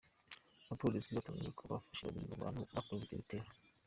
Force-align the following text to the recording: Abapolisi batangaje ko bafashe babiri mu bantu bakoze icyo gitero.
Abapolisi 0.65 1.15
batangaje 1.17 1.51
ko 1.57 1.63
bafashe 1.71 2.01
babiri 2.03 2.25
mu 2.31 2.35
bantu 2.43 2.59
bakoze 2.75 3.01
icyo 3.03 3.17
gitero. 3.21 3.47